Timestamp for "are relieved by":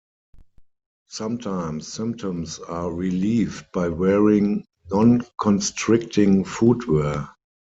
2.57-3.89